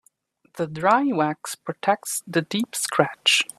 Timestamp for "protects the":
1.53-2.41